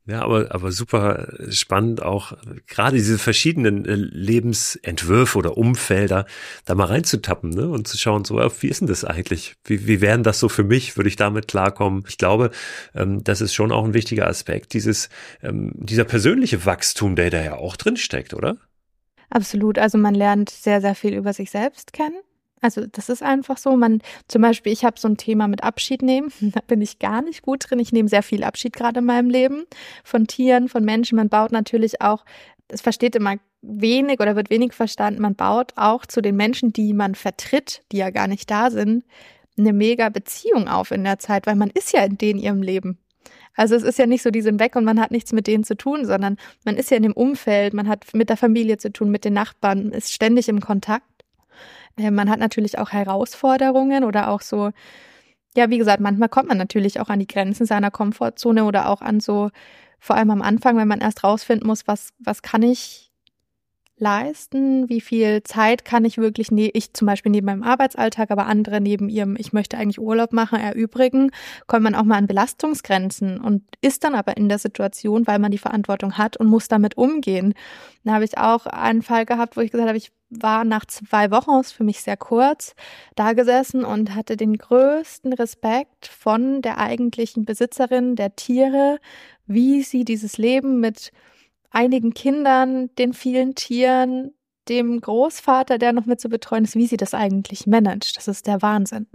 [0.05, 2.33] Ja, aber, aber super spannend auch
[2.67, 6.25] gerade diese verschiedenen äh, Lebensentwürfe oder Umfelder
[6.65, 7.69] da mal reinzutappen ne?
[7.69, 9.55] und zu schauen, so, wie ist denn das eigentlich?
[9.63, 10.97] Wie, wie wären das so für mich?
[10.97, 12.03] Würde ich damit klarkommen?
[12.09, 12.51] Ich glaube,
[12.93, 15.07] ähm, das ist schon auch ein wichtiger Aspekt, dieses,
[15.41, 18.57] ähm, dieser persönliche Wachstum, der da ja auch drin steckt, oder?
[19.29, 19.79] Absolut.
[19.79, 22.19] Also man lernt sehr, sehr viel über sich selbst kennen.
[22.63, 23.75] Also das ist einfach so.
[23.75, 23.99] Man,
[24.29, 26.31] zum Beispiel, ich habe so ein Thema mit Abschied nehmen.
[26.53, 27.79] Da bin ich gar nicht gut drin.
[27.79, 29.65] Ich nehme sehr viel Abschied gerade in meinem Leben
[30.03, 31.17] von Tieren, von Menschen.
[31.17, 32.23] Man baut natürlich auch,
[32.69, 35.21] es versteht immer wenig oder wird wenig verstanden.
[35.21, 39.03] Man baut auch zu den Menschen, die man vertritt, die ja gar nicht da sind,
[39.57, 42.97] eine mega Beziehung auf in der Zeit, weil man ist ja in denen ihrem Leben.
[43.55, 45.63] Also es ist ja nicht so, die sind weg und man hat nichts mit denen
[45.63, 48.91] zu tun, sondern man ist ja in dem Umfeld, man hat mit der Familie zu
[48.91, 51.05] tun, mit den Nachbarn, ist ständig im Kontakt.
[51.97, 54.71] Man hat natürlich auch Herausforderungen oder auch so,
[55.55, 59.01] ja, wie gesagt, manchmal kommt man natürlich auch an die Grenzen seiner Komfortzone oder auch
[59.01, 59.51] an so,
[59.99, 63.12] vor allem am Anfang, wenn man erst rausfinden muss, was, was kann ich
[63.97, 64.89] leisten?
[64.89, 68.81] Wie viel Zeit kann ich wirklich, ne ich zum Beispiel neben meinem Arbeitsalltag, aber andere
[68.81, 71.31] neben ihrem, ich möchte eigentlich Urlaub machen, erübrigen,
[71.67, 75.51] kommt man auch mal an Belastungsgrenzen und ist dann aber in der Situation, weil man
[75.51, 77.53] die Verantwortung hat und muss damit umgehen.
[78.03, 81.31] Da habe ich auch einen Fall gehabt, wo ich gesagt habe, ich war nach zwei
[81.31, 82.75] Wochen, ist für mich sehr kurz,
[83.15, 88.99] da gesessen und hatte den größten Respekt von der eigentlichen Besitzerin der Tiere,
[89.45, 91.11] wie sie dieses Leben mit
[91.73, 94.31] einigen Kindern, den vielen Tieren,
[94.69, 98.15] dem Großvater, der noch mit zu betreuen ist, wie sie das eigentlich managt.
[98.15, 99.07] Das ist der Wahnsinn.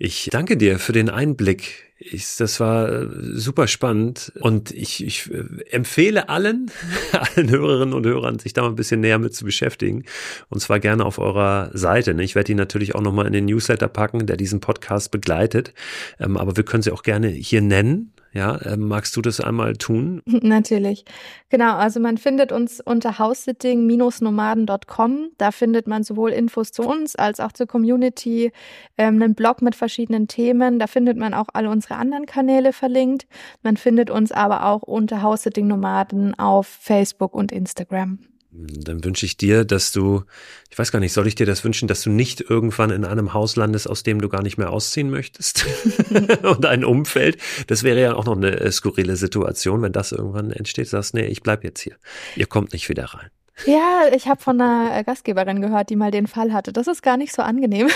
[0.00, 1.92] Ich danke dir für den Einblick.
[1.98, 6.70] Ich, das war äh, super spannend und ich, ich äh, empfehle allen,
[7.12, 10.04] allen Hörerinnen und Hörern, sich da mal ein bisschen näher mit zu beschäftigen
[10.48, 12.12] und zwar gerne auf eurer Seite.
[12.22, 15.74] Ich werde die natürlich auch nochmal in den Newsletter packen, der diesen Podcast begleitet,
[16.20, 18.12] ähm, aber wir können sie auch gerne hier nennen.
[18.38, 20.22] Ja, ähm, magst du das einmal tun?
[20.26, 21.04] Natürlich.
[21.48, 25.30] Genau, also man findet uns unter housesitting-nomaden.com.
[25.38, 28.52] Da findet man sowohl Infos zu uns als auch zur Community,
[28.96, 30.78] ähm, einen Blog mit verschiedenen Themen.
[30.78, 33.26] Da findet man auch alle unsere anderen Kanäle verlinkt.
[33.64, 38.20] Man findet uns aber auch unter House-Sitting-Nomaden auf Facebook und Instagram.
[38.50, 40.24] Dann wünsche ich dir, dass du,
[40.70, 43.34] ich weiß gar nicht, soll ich dir das wünschen, dass du nicht irgendwann in einem
[43.34, 45.66] Haus landest, aus dem du gar nicht mehr ausziehen möchtest?
[46.42, 47.36] und ein Umfeld.
[47.66, 50.86] Das wäre ja auch noch eine äh, skurrile Situation, wenn das irgendwann entsteht.
[50.86, 51.96] Du sagst, nee, ich bleib jetzt hier.
[52.36, 53.30] Ihr kommt nicht wieder rein.
[53.66, 56.72] Ja, ich habe von einer Gastgeberin gehört, die mal den Fall hatte.
[56.72, 57.88] Das ist gar nicht so angenehm.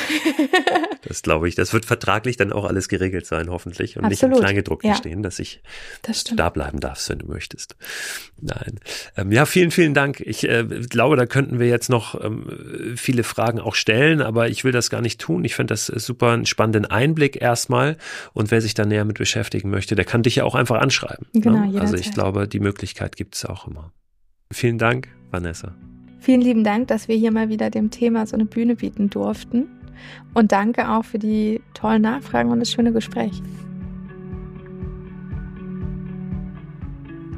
[1.07, 1.55] das glaube ich.
[1.55, 3.97] Das wird vertraglich dann auch alles geregelt sein, hoffentlich.
[3.97, 4.31] Und Absolut.
[4.31, 4.97] nicht im Kleingedruckten ja.
[4.97, 5.63] stehen, dass ich
[6.03, 7.77] das da bleiben darfst, wenn du möchtest.
[8.41, 8.81] Nein.
[9.17, 10.21] Ähm, ja, vielen, vielen Dank.
[10.21, 14.65] Ich äh, glaube, da könnten wir jetzt noch ähm, viele Fragen auch stellen, aber ich
[14.65, 15.45] will das gar nicht tun.
[15.45, 17.97] Ich finde das super einen spannenden Einblick erstmal.
[18.33, 21.27] Und wer sich da näher mit beschäftigen möchte, der kann dich ja auch einfach anschreiben.
[21.33, 21.81] Genau, ne?
[21.81, 23.93] Also ich glaube, die Möglichkeit gibt es auch immer.
[24.51, 25.09] Vielen Dank.
[25.33, 25.73] Vanessa.
[26.21, 29.67] Vielen lieben Dank, dass wir hier mal wieder dem Thema so eine Bühne bieten durften.
[30.35, 33.43] Und danke auch für die tollen Nachfragen und das schöne Gespräch.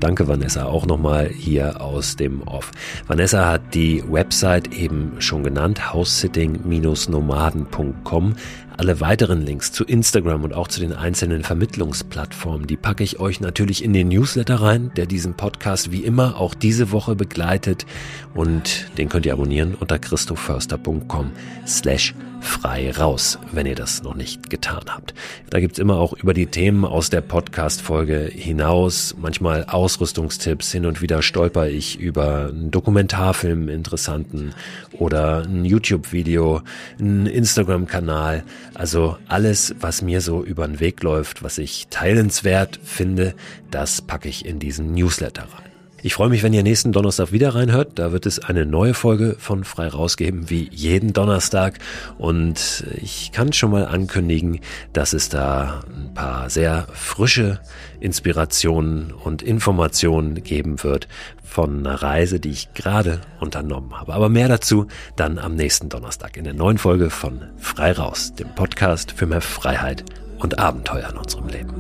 [0.01, 2.72] Danke, Vanessa, auch nochmal hier aus dem Off.
[3.07, 8.34] Vanessa hat die Website eben schon genannt, housesitting-nomaden.com.
[8.77, 13.41] Alle weiteren Links zu Instagram und auch zu den einzelnen Vermittlungsplattformen, die packe ich euch
[13.41, 17.87] natürlich in den Newsletter rein, der diesen Podcast wie immer auch diese Woche begleitet.
[18.35, 21.31] Und den könnt ihr abonnieren unter christoförster.com
[21.64, 22.14] slash
[22.45, 25.14] frei raus, wenn ihr das noch nicht getan habt.
[25.51, 31.01] Da gibt's immer auch über die Themen aus der Podcast-Folge hinaus, manchmal Ausrüstungstipps, hin und
[31.01, 34.55] wieder stolper ich über einen Dokumentarfilm, interessanten
[34.93, 36.61] oder ein YouTube-Video,
[36.99, 43.34] einen Instagram-Kanal, also alles, was mir so über den Weg läuft, was ich teilenswert finde,
[43.70, 45.63] das packe ich in diesen Newsletter rein.
[46.07, 47.92] Ich freue mich, wenn ihr nächsten Donnerstag wieder reinhört.
[47.94, 51.78] Da wird es eine neue Folge von Frei rausgeben, wie jeden Donnerstag.
[52.18, 54.61] Und ich kann schon mal ankündigen,
[54.92, 57.59] dass es da ein paar sehr frische
[58.00, 61.09] Inspirationen und Informationen geben wird
[61.42, 64.12] von einer Reise, die ich gerade unternommen habe.
[64.12, 68.55] Aber mehr dazu dann am nächsten Donnerstag in der neuen Folge von Frei raus, dem
[68.55, 70.05] Podcast für mehr Freiheit
[70.36, 71.72] und Abenteuer in unserem Leben.